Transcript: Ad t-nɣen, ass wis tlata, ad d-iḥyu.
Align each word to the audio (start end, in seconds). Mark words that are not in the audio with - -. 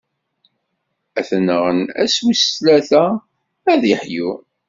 Ad 1.19 1.25
t-nɣen, 1.29 1.79
ass 2.03 2.15
wis 2.23 2.43
tlata, 2.55 3.05
ad 3.71 3.77
d-iḥyu. 3.81 4.29